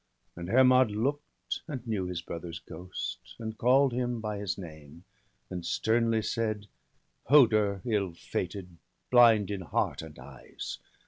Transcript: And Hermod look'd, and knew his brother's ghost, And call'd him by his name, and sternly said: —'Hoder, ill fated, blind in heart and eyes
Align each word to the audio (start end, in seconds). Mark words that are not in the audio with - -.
And 0.35 0.49
Hermod 0.49 0.89
look'd, 0.89 1.59
and 1.67 1.85
knew 1.85 2.05
his 2.07 2.23
brother's 2.23 2.57
ghost, 2.57 3.35
And 3.37 3.55
call'd 3.55 3.93
him 3.93 4.19
by 4.19 4.39
his 4.39 4.57
name, 4.57 5.03
and 5.51 5.63
sternly 5.63 6.23
said: 6.23 6.65
—'Hoder, 7.29 7.83
ill 7.85 8.15
fated, 8.15 8.77
blind 9.11 9.51
in 9.51 9.61
heart 9.61 10.01
and 10.01 10.17
eyes 10.17 10.79